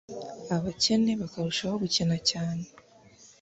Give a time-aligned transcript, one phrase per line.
[0.55, 2.63] abakene bakarushaho gukena cyane